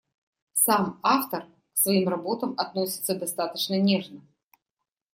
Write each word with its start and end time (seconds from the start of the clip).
Сам 0.53 0.97
автор 1.03 1.45
к 1.75 1.77
своим 1.77 2.09
работам 2.09 2.55
относится 2.57 3.13
достаточно 3.13 3.79
нежно. 3.79 4.21